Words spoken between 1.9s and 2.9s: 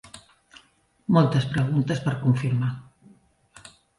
per confirmar.